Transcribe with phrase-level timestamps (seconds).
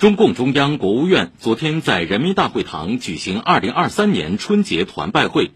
[0.00, 5.50] 中共中央、国务院昨天在人民大会堂举行2023年春节团拜会，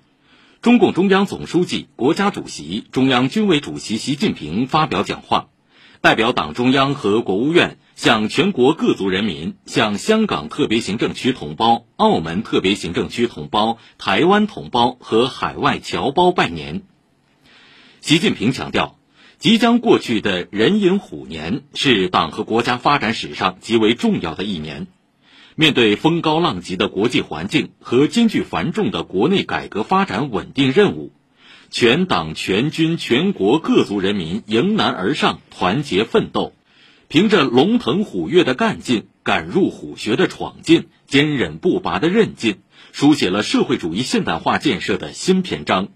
[0.61, 5.47] 中共中央总书记、国家主席、中央军委主席习近平发表讲话，
[6.03, 16.83] 代表党中央和国务院向全国各族人民、向香港特别行政区同胞、澳门特别行政区同胞、台湾同胞和海外侨胞拜年。
[18.03, 18.99] 习近平强调。
[19.45, 24.87] 即将过去的壬寅虎年是党和国家发展史上极为重要的一年。
[25.55, 31.13] 面对风高浪急的国际环境和艰巨繁重的国内改革发展稳定任务，
[31.69, 36.55] 全党全军全国各族人民迎难而上，团结奋斗，
[37.09, 42.61] 凭着龙腾虎跃的干劲、敢入虎穴的闯劲、坚韧不拔的韧劲，
[42.93, 45.89] 书写了社会主义现代化建设的新篇章。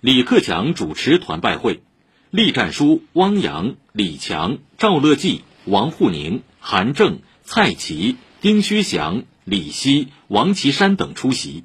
[0.00, 1.82] 李克强主持团拜会。
[2.30, 11.64] 栗战书、汪洋、李强、赵乐际、王沪宁、韩正、蔡奇、丁薛祥、李希、王岐山等出席。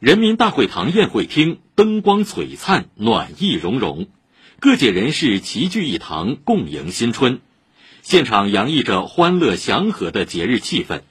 [0.00, 4.08] 人民大会堂宴会厅灯光璀璨，暖意融融，
[4.58, 7.40] 各界人士齐聚一堂，共迎新春。
[8.02, 11.02] 现场洋溢着欢乐祥和的节日气氛。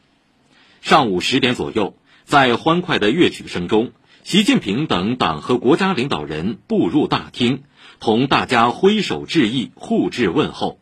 [0.81, 3.93] 上午十点左右，在欢快的乐曲声中，
[4.25, 7.63] 习近平等党和国家领导人步入大厅。
[8.01, 10.79] 同大家挥手致意，互致问候，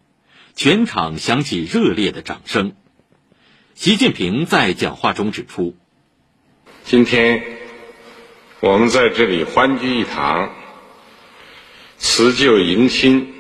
[0.56, 2.78] 全场响起热烈的掌声。
[3.76, 5.76] 习近平在讲话中指出
[6.86, 7.44] ：“今天
[8.62, 10.56] 我们在这里欢聚一堂，
[11.98, 13.34] 辞旧迎新，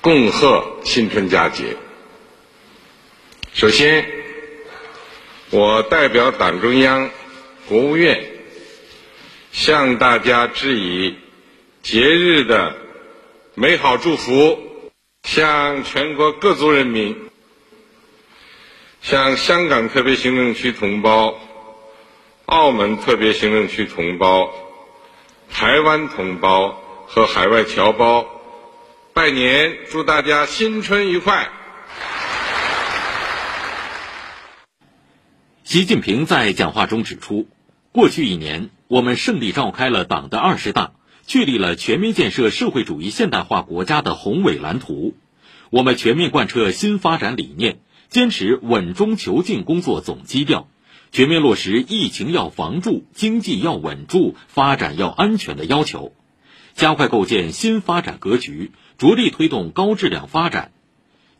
[0.00, 1.76] 共贺新春佳节。
[3.52, 4.06] 首先，
[5.50, 7.10] 我代表党中央、
[7.68, 8.24] 国务院
[9.50, 11.16] 向大家致以。”
[11.82, 12.76] 节日的
[13.54, 14.56] 美好祝福，
[15.24, 17.28] 向全国各族人民、
[19.00, 21.34] 向香港特别行政区同胞、
[22.46, 24.52] 澳门特别行政区同胞、
[25.50, 28.28] 台湾同胞和海外侨胞
[29.12, 31.50] 拜年，祝大家新春愉快。
[35.64, 37.48] 习近平在讲话中指出，
[37.90, 40.92] 过去一年，我们胜利召开了党的二十大。
[41.26, 45.14] 确立了全面建设社会主义现代化国家的宏伟蓝图。
[45.70, 47.78] 我们全面贯彻新发展理念，
[48.08, 50.68] 坚持稳中求进工作总基调，
[51.12, 56.12] 全面落实疫情要防住、经济要稳住、发展要安全的要求，
[56.74, 60.72] 加快构建新发展格局，着力推动高质量发展，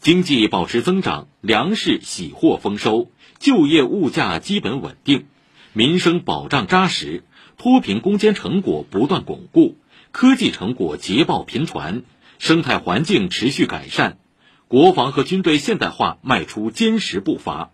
[0.00, 5.26] 经济保持增长，粮食喜获丰收，就业物价基本稳定，
[5.74, 7.22] 民生保障扎实。
[7.62, 9.76] 脱贫攻坚成果不断巩固，
[10.10, 12.02] 科技成果捷报频传，
[12.40, 14.18] 生态环境持续改善，
[14.66, 17.70] 国防和军队现代化迈出坚实步伐，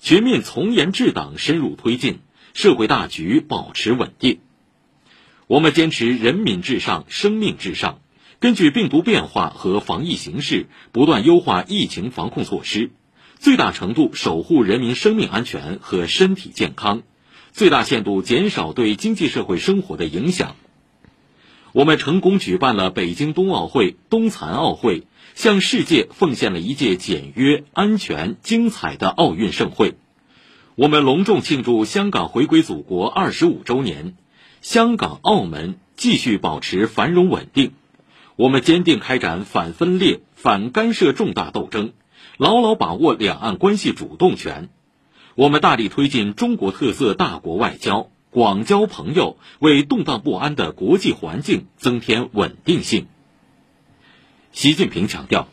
[0.00, 2.20] 全面从严治党深入推进，
[2.54, 4.38] 社会大局保持稳定。
[5.48, 8.00] 我们坚持人民至上、生命至上，
[8.40, 12.90] 根据病毒变化和防疫形势，不断优化疫情防控措施，
[13.38, 17.02] 最大程度守护人民生命安全和身体健康。
[17.56, 20.56] 最大限度减少对经济社会生活的影响。
[21.72, 29.94] 我们成功举办了北京冬奥会、冬残奥会，向世界奉献了一届简约、安全、精彩的奥运盛会。
[30.74, 34.16] 我们隆重庆祝香港回归祖国二十五周年，
[34.60, 37.72] 香港、澳门继续保持繁荣稳定。
[38.36, 41.94] 我们坚定开展反分裂、反干涉重大斗争，
[42.36, 44.68] 牢牢把握两岸关系主动权。
[45.36, 53.06] 我们大力推进中国特色大国外交，广交朋友，为动荡不安的国际环境增添稳定性。
[54.52, 55.46] 习近平强调，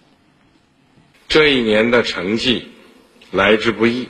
[1.27, 2.69] 这一年的成绩
[3.29, 4.07] 来之不易，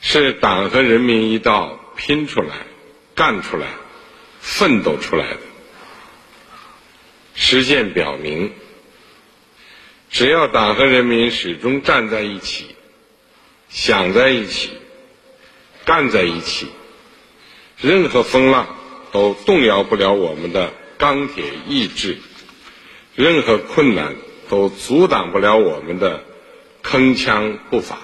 [0.00, 2.54] 是党和人民一道拼出来、
[3.14, 3.66] 干出来、
[4.40, 5.40] 奋斗出来的。
[7.34, 8.50] 实践表明，
[10.08, 12.76] 只要党和人民始终站在一起。
[13.70, 14.72] 想在一起，
[15.84, 16.66] 干在一起，
[17.78, 18.66] 任何风浪
[19.12, 22.18] 都动摇不了我们的钢铁意志，
[23.14, 24.16] 任何困难
[24.48, 26.24] 都阻挡不了我们的
[26.82, 27.98] 铿锵步伐。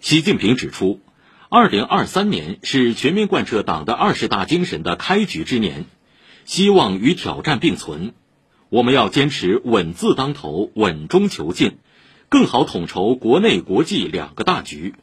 [0.00, 1.02] 习近平指出，
[1.50, 5.84] 二零二三年是全面贯彻党的二十大精神的开局之年，
[6.46, 8.14] 希望与挑战并存。
[8.70, 11.78] 我们要坚持稳字当头、稳中求进，
[12.28, 14.94] 更好统筹国内国际两个大局，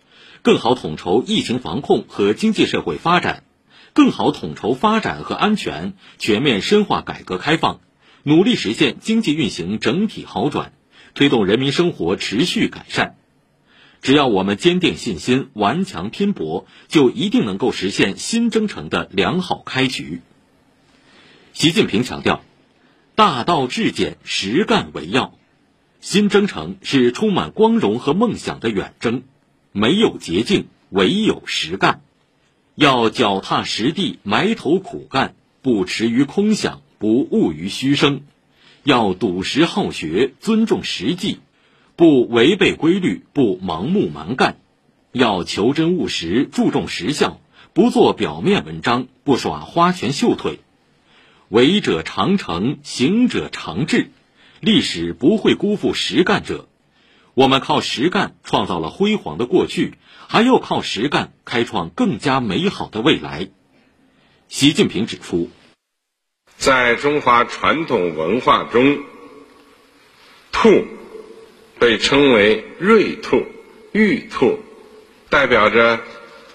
[0.42, 3.44] 更好统筹疫情防控和经济社会发展，
[3.92, 7.82] 更好统筹发展和安全，全面深化改革开放，
[8.24, 10.72] 努力实现经济运行整体好转，
[11.14, 13.18] 推动人民生活持续改善。
[14.02, 20.22] 只要我们坚定信心、顽强拼搏，就一定能够实现新征程的良好开局。
[21.52, 22.42] 习近平强调，
[23.18, 25.34] 大道至简，实干为要。
[26.02, 29.24] 新征程是充满光荣和梦想的远征，
[29.72, 32.02] 没有捷径，唯有实干。
[32.76, 35.34] 要脚踏实地，埋头苦干，
[35.64, 38.22] 不驰于空想，不骛于虚声。
[38.84, 41.40] 要笃实好学，尊重实际。
[41.96, 44.60] 不违背规律，不盲目蛮干，
[45.12, 47.42] 要求真务实，注重实效，
[47.74, 50.60] 不做表面文章，不耍花拳绣腿。
[51.50, 54.12] 为者常成，行者常至，
[54.60, 56.68] 历史不会辜负实干者。
[57.34, 59.94] 我们靠实干创造了辉煌的过去，
[60.28, 63.50] 还要靠实干开创更加美好的未来。
[64.48, 65.50] 习近平指出，
[66.58, 69.00] 在中华传统文化中，
[70.52, 70.86] 兔。
[71.80, 73.46] 被称为瑞兔、
[73.92, 74.58] 玉兔，
[75.30, 76.02] 代表着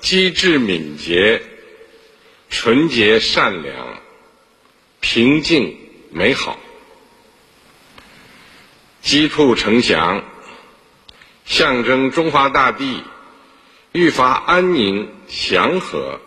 [0.01, 1.41] 机智敏捷、
[2.51, 4.02] 纯洁善良、
[5.03, 5.77] 平静
[6.11, 6.59] 美好。
[9.03, 10.25] 鸡兔呈祥，
[11.45, 13.03] 象征中华大地
[13.91, 16.21] 愈发安宁祥和，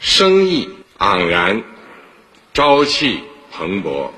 [0.00, 1.62] 生意盎然，
[2.54, 3.22] 朝气
[3.52, 4.10] 蓬勃。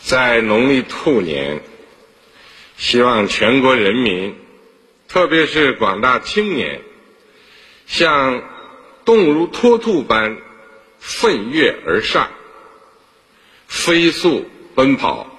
[0.00, 1.62] 在农历兔年，
[2.76, 4.36] 希望全国人民，
[5.08, 6.82] 特别是广大青年，
[7.86, 8.42] 像
[9.06, 10.36] 动如脱兔般
[11.02, 12.30] 奋跃而上，
[13.66, 15.36] 飞速奔跑，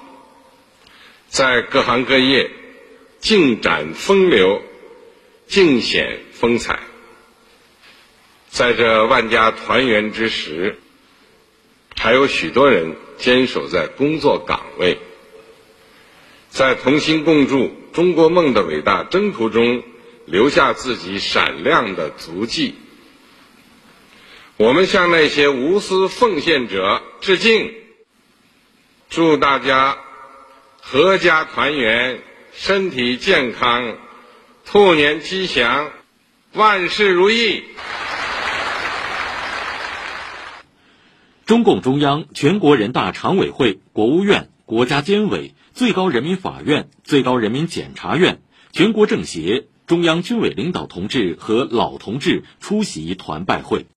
[1.29, 2.51] 在各行各业
[3.19, 4.61] 尽展风流，
[5.47, 6.81] 尽显风采。
[8.49, 10.77] 在这万家团圆之时，
[11.97, 12.95] 还有许多人。
[13.15, 14.97] 坚守在工作岗位，
[16.49, 19.83] 在同心共筑中国梦的伟大征途中
[20.25, 22.73] 留下自己闪亮的足迹。
[24.57, 27.73] 我们向那些无私奉献者致敬，
[29.09, 29.97] 祝大家
[30.83, 32.21] 阖家团圆、
[32.53, 33.97] 身体健康、
[34.63, 35.91] 兔年吉祥、
[36.53, 37.63] 万事如意。
[41.47, 48.39] 中共中央、全国人大常委会、国务院、国家监委、最高人民法院、最高人民检察院、
[48.71, 53.87] 全国政协、中央军委领导同志和老同志出席团拜会。